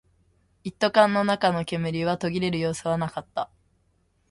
[0.63, 3.51] 一斗缶の中の煙は途切れる様子はなかった